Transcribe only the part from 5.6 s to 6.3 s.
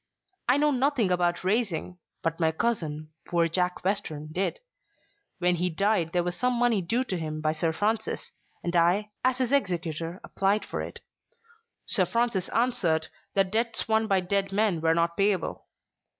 died, there